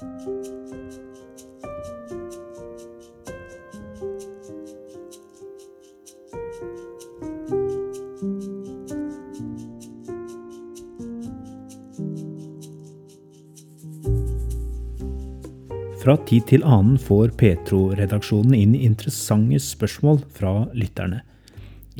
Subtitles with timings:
[0.00, 0.06] Fra
[16.24, 21.20] tid til annen får Petro-redaksjonen inn interessante spørsmål fra lytterne.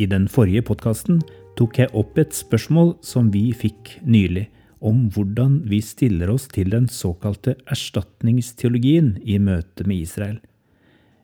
[0.00, 1.20] I den forrige podkasten
[1.60, 4.46] tok jeg opp et spørsmål som vi fikk nylig,
[4.80, 10.38] om hvordan vi stiller oss til den såkalte erstatningsteologien i møte med Israel.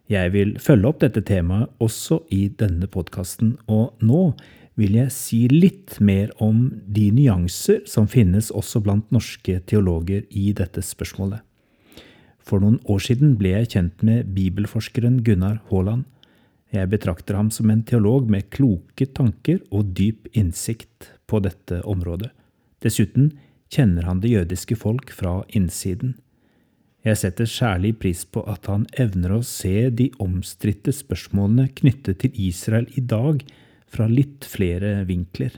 [0.07, 4.37] Jeg vil følge opp dette temaet også i denne podkasten, og nå
[4.79, 10.52] vil jeg si litt mer om de nyanser som finnes også blant norske teologer i
[10.55, 11.41] dette spørsmålet.
[12.47, 16.05] For noen år siden ble jeg kjent med bibelforskeren Gunnar Haaland.
[16.71, 22.30] Jeg betrakter ham som en teolog med kloke tanker og dyp innsikt på dette området.
[22.85, 23.33] Dessuten
[23.73, 26.15] kjenner han det jødiske folk fra innsiden.
[27.07, 32.41] Jeg setter særlig pris på at han evner å se de omstridte spørsmålene knyttet til
[32.49, 33.45] Israel i dag
[33.87, 35.52] fra litt flere vinkler.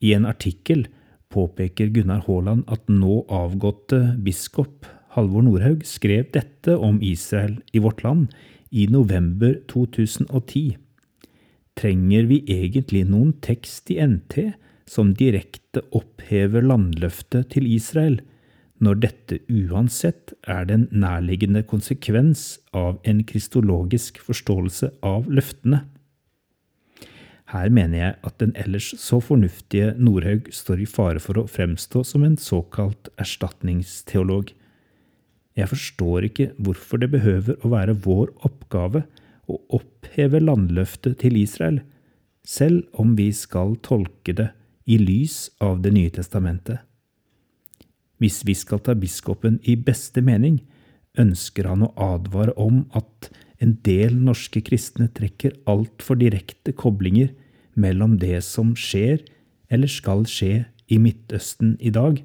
[0.00, 0.86] I en artikkel
[1.28, 8.04] påpeker Gunnar Haaland at nå avgåtte biskop Halvor Nordhaug skrev dette om Israel i Vårt
[8.06, 8.32] Land
[8.70, 10.78] i november 2010.
[11.78, 14.52] Trenger vi egentlig noen tekst i NT
[14.88, 18.20] som direkte opphever landløftet til Israel,
[18.78, 25.82] når dette uansett er den nærliggende konsekvens av en kristologisk forståelse av løftene?
[27.48, 32.04] Her mener jeg at den ellers så fornuftige Norhaug står i fare for å fremstå
[32.04, 34.52] som en såkalt erstatningsteolog.
[35.56, 39.06] Jeg forstår ikke hvorfor det behøver å være vår oppgave
[39.48, 41.80] å oppheve landløftet til Israel,
[42.44, 44.50] selv om vi skal tolke det
[44.88, 46.80] i lys av Det nye testamentet.
[48.18, 50.62] Hvis vi skal ta biskopen i beste mening,
[51.18, 53.28] ønsker han å advare om at
[53.62, 57.34] en del norske kristne trekker altfor direkte koblinger
[57.78, 59.22] mellom det som skjer
[59.70, 62.22] eller skal skje i Midtøsten i dag,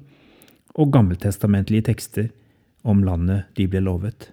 [0.74, 2.30] og gammeltestamentlige tekster
[2.82, 4.30] om landet de ble lovet.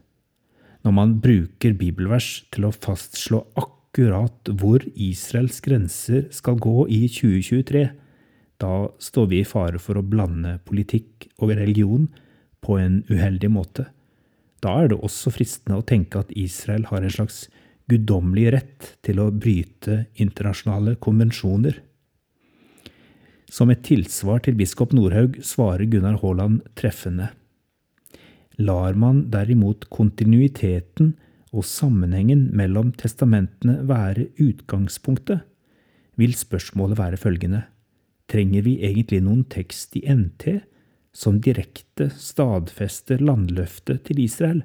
[0.81, 7.83] Når man bruker bibelvers til å fastslå akkurat hvor Israels grenser skal gå i 2023,
[8.61, 12.07] da står vi i fare for å blande politikk og religion
[12.61, 13.87] på en uheldig måte.
[14.61, 17.47] Da er det også fristende å tenke at Israel har en slags
[17.89, 21.81] guddommelig rett til å bryte internasjonale konvensjoner.
[23.51, 27.31] Som et tilsvar til biskop Nordhaug svarer Gunnar Haaland treffende.
[28.61, 31.15] Lar man derimot kontinuiteten
[31.51, 35.41] og sammenhengen mellom testamentene være utgangspunktet,
[36.19, 37.65] vil spørsmålet være følgende
[38.31, 40.61] Trenger vi egentlig noen tekst i NT
[41.11, 44.61] som direkte stadfester landløftet til Israel,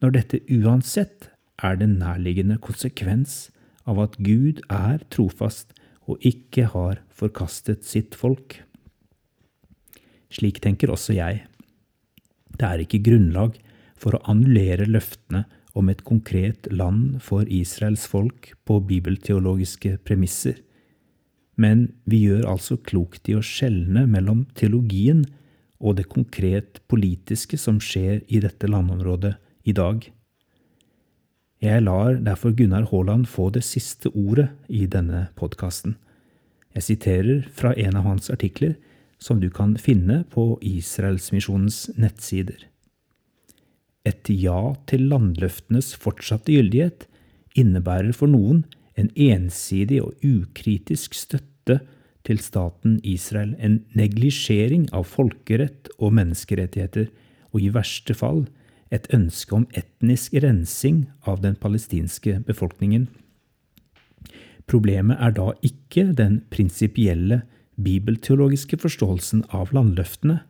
[0.00, 1.28] når dette uansett
[1.64, 3.50] er den nærliggende konsekvens
[3.88, 5.76] av at Gud er trofast
[6.06, 8.62] og ikke har forkastet sitt folk?
[10.32, 11.44] Slik tenker også jeg.
[12.56, 13.58] Det er ikke grunnlag
[14.00, 15.44] for å annullere løftene
[15.76, 20.56] om et konkret land for Israels folk på bibelteologiske premisser.
[21.56, 25.24] Men vi gjør altså klokt i å skjelne mellom teologien
[25.80, 29.34] og det konkret politiske som skjer i dette landområdet
[29.64, 30.04] i dag.
[31.64, 35.96] Jeg lar derfor Gunnar Haaland få det siste ordet i denne podkasten.
[36.76, 38.76] Jeg siterer fra en av hans artikler
[39.18, 42.66] som du kan finne på Israelsmisjonens nettsider.
[44.06, 47.08] Et ja til landløftenes fortsatte gyldighet
[47.56, 51.80] innebærer for noen en ensidig og ukritisk støtte
[52.26, 57.10] til staten Israel, en neglisjering av folkerett og menneskerettigheter,
[57.54, 58.46] og i verste fall
[58.94, 63.06] et ønske om etnisk rensing av den palestinske befolkningen.
[64.66, 67.44] Problemet er da ikke den prinsipielle
[67.78, 70.40] bibelteologiske forståelsen av landløftene.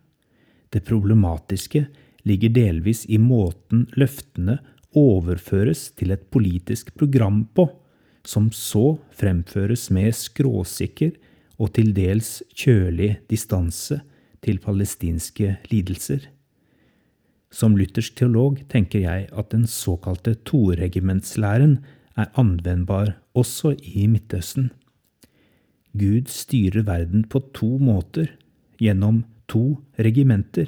[0.73, 1.85] Det problematiske
[2.27, 4.57] ligger delvis i måten løftene
[4.97, 7.67] overføres til et politisk program på,
[8.27, 11.15] som så fremføres med skråsikker
[11.57, 14.01] og til dels kjølig distanse
[14.43, 16.27] til palestinske lidelser.
[17.47, 21.79] Som luthersk teolog tenker jeg at den såkalte toregimentslæren
[22.17, 24.71] er anvendbar også i Midtøsten.
[25.97, 28.27] Gud styrer verden på to måter,
[28.77, 30.67] gjennom to regimenter.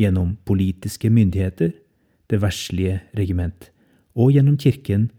[0.00, 1.74] Gjennom politiske myndigheter,
[2.30, 3.68] det verslige regiment,
[4.16, 5.10] og gjennom kirken,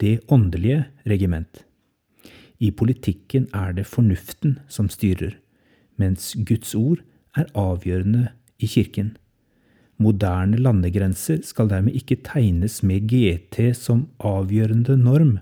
[0.00, 1.64] det åndelige regiment.
[2.60, 5.36] I politikken er det fornuften som styrer,
[5.96, 7.00] mens Guds ord
[7.36, 8.28] er avgjørende
[8.60, 9.14] i kirken.
[10.00, 15.38] Moderne landegrenser skal dermed ikke tegnes med GT som avgjørende norm,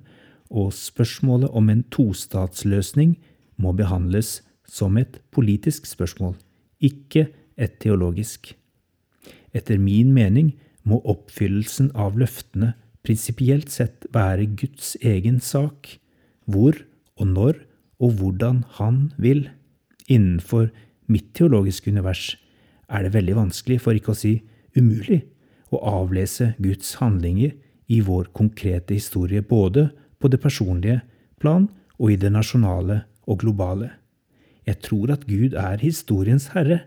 [0.51, 3.17] og spørsmålet om en tostatsløsning
[3.59, 6.35] må behandles som et politisk spørsmål,
[6.81, 7.29] ikke
[7.59, 8.55] et teologisk.
[9.55, 10.53] Etter min mening
[10.85, 12.75] må oppfyllelsen av løftene
[13.07, 15.99] prinsipielt sett være Guds egen sak,
[16.47, 16.77] hvor
[17.19, 17.65] og når
[17.99, 19.49] og hvordan Han vil.
[20.09, 20.71] Innenfor
[21.09, 22.37] mitt teologiske univers
[22.89, 24.39] er det veldig vanskelig, for ikke å si
[24.77, 25.25] umulig,
[25.73, 27.53] å avlese Guds handlinger
[27.89, 29.91] i vår konkrete historie, både
[30.21, 31.03] på det personlige
[31.41, 31.69] plan
[31.99, 33.91] og i det nasjonale og globale.
[34.67, 36.83] Jeg tror at Gud er historiens herre,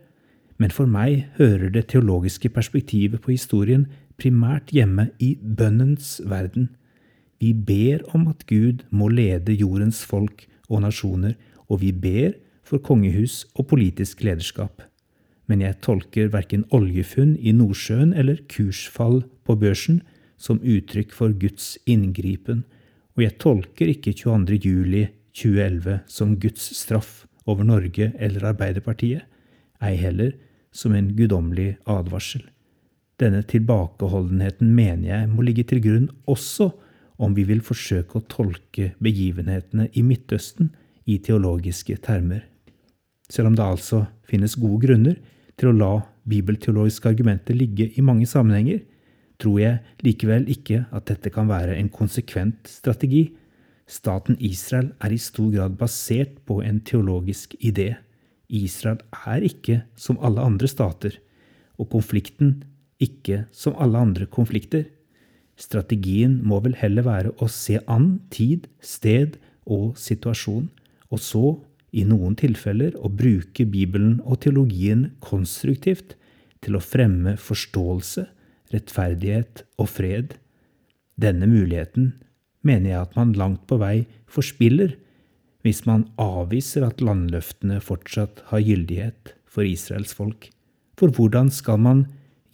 [0.57, 3.87] men for meg hører det teologiske perspektivet på historien
[4.21, 6.69] primært hjemme i bønnens verden.
[7.41, 11.33] Vi ber om at Gud må lede jordens folk og nasjoner,
[11.68, 12.35] og vi ber
[12.68, 14.83] for kongehus og politisk lederskap.
[15.50, 20.03] Men jeg tolker verken oljefunn i Nordsjøen eller kursfall på børsen
[20.41, 22.63] som uttrykk for Guds inngripen,
[23.17, 24.62] og jeg tolker ikke 22.
[24.63, 25.03] juli
[25.35, 29.25] 2011 som Guds straff over Norge eller Arbeiderpartiet,
[29.81, 30.35] ei heller
[30.71, 32.45] som en guddommelig advarsel.
[33.21, 36.71] Denne tilbakeholdenheten mener jeg må ligge til grunn også
[37.21, 40.71] om vi vil forsøke å tolke begivenhetene i Midtøsten
[41.06, 42.47] i teologiske termer.
[43.29, 45.19] Selv om det altså finnes gode grunner
[45.59, 45.91] til å la
[46.31, 48.81] bibelteologiske argumenter ligge i mange sammenhenger,
[49.41, 53.27] tror jeg likevel ikke at dette kan være en konsekvent strategi.
[53.85, 57.94] Staten Israel er i stor grad basert på en teologisk idé.
[58.50, 61.15] Israel er ikke som alle andre stater,
[61.77, 62.62] og konflikten
[63.01, 64.86] ikke som alle andre konflikter.
[65.59, 70.69] Strategien må vel heller være å se an tid, sted og situasjon,
[71.12, 71.45] og så,
[71.92, 76.15] i noen tilfeller, å bruke Bibelen og teologien konstruktivt
[76.63, 78.25] til å fremme forståelse,
[78.71, 80.38] rettferdighet og fred.
[81.19, 82.13] Denne muligheten
[82.63, 84.95] mener jeg at man langt på vei forspiller
[85.65, 90.48] hvis man avviser at landløftene fortsatt har gyldighet for Israels folk.
[90.98, 92.06] For hvordan skal man,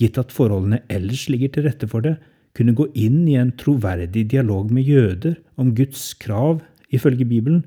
[0.02, 2.18] gitt at forholdene ellers ligger til rette for det,
[2.58, 6.64] kunne gå inn i en troverdig dialog med jøder om Guds krav
[6.94, 7.66] ifølge Bibelen,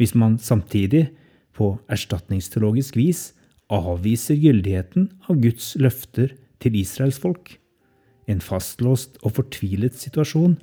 [0.00, 1.10] hvis man samtidig,
[1.52, 3.34] på erstatningsteologisk vis,
[3.72, 6.32] avviser gyldigheten av Guds løfter
[6.62, 7.58] til Israels folk?
[8.26, 10.56] En fastlåst og fortvilet situasjon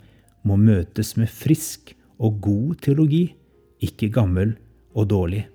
[0.47, 3.29] må møtes med frisk og god teologi
[3.85, 4.55] ikke gammel
[4.95, 5.45] og dårlig.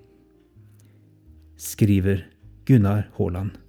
[1.57, 2.25] Skriver
[2.65, 3.64] Gunnar Haaland.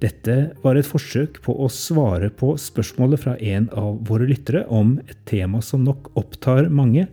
[0.00, 4.94] Dette var et forsøk på å svare på spørsmålet fra en av våre lyttere om
[5.04, 7.06] et tema som nok opptar mange.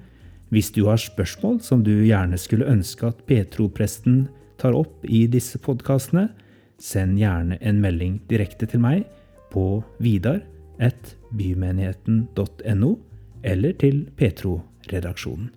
[0.55, 4.27] Hvis du har spørsmål som du gjerne skulle ønske at Petro-presten
[4.61, 6.29] tar opp i disse podkastene,
[6.79, 9.03] send gjerne en melding direkte til meg
[9.51, 12.91] på vidar.bymenigheten.no,
[13.43, 15.51] eller til Petro-redaksjonen.